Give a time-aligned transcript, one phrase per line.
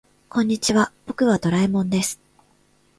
[0.29, 2.19] こんにちは、僕はドラえもんです。